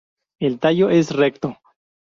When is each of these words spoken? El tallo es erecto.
El 0.39 0.57
tallo 0.59 0.89
es 0.89 1.11
erecto. 1.11 1.59